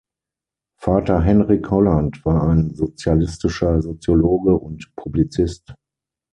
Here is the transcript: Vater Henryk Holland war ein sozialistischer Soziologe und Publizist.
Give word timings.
Vater 0.81 1.21
Henryk 1.21 1.69
Holland 1.69 2.25
war 2.25 2.49
ein 2.49 2.73
sozialistischer 2.73 3.83
Soziologe 3.83 4.55
und 4.57 4.93
Publizist. 4.95 5.75